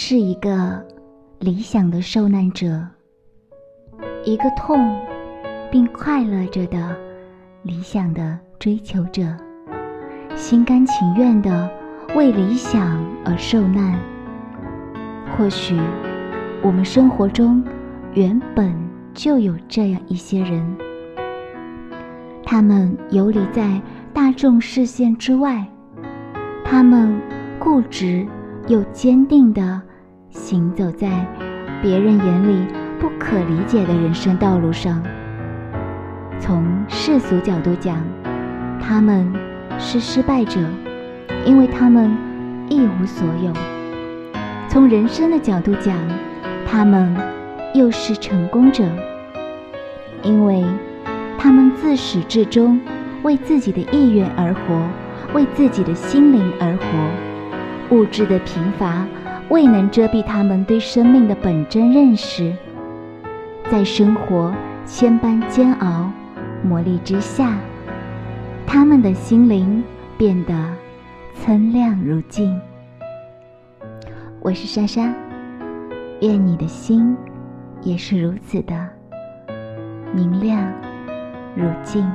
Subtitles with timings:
[0.00, 0.80] 是一个
[1.40, 2.86] 理想的受难者，
[4.24, 4.96] 一个痛
[5.72, 6.96] 并快乐着的
[7.64, 9.36] 理想的追求者，
[10.36, 11.68] 心甘情愿的
[12.14, 13.98] 为理想而受难。
[15.36, 15.76] 或许
[16.62, 17.60] 我们生活中
[18.14, 18.72] 原本
[19.12, 20.76] 就有这样一些人，
[22.44, 23.82] 他们游离在
[24.14, 25.66] 大众视线之外，
[26.64, 27.20] 他们
[27.58, 28.24] 固执。
[28.66, 29.80] 又坚定的
[30.30, 31.08] 行走在
[31.82, 32.66] 别人眼里
[33.00, 35.02] 不可理解的人生道路上。
[36.38, 37.96] 从世俗角度讲，
[38.80, 39.32] 他们
[39.78, 40.60] 是失败者，
[41.44, 42.16] 因为他们
[42.68, 43.52] 一无所有；
[44.68, 45.96] 从人生的角度讲，
[46.66, 47.14] 他们
[47.74, 48.84] 又是成功者，
[50.22, 50.64] 因为
[51.38, 52.80] 他们自始至终
[53.22, 54.82] 为自己的意愿而活，
[55.32, 57.96] 为自己的心灵而活。
[57.96, 59.06] 物质的贫乏
[59.50, 62.52] 未能遮蔽他们对生命的本真认识，
[63.70, 66.10] 在生活千般煎熬
[66.62, 67.56] 磨砺之下，
[68.66, 69.82] 他们的心灵
[70.18, 70.54] 变得
[71.34, 72.60] 锃亮如镜。
[74.40, 75.12] 我是莎莎，
[76.20, 77.16] 愿你的心
[77.80, 78.74] 也是如此的
[80.14, 80.70] 明亮
[81.56, 82.06] 如镜。